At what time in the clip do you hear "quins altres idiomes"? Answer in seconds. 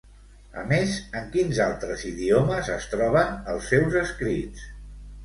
1.35-2.71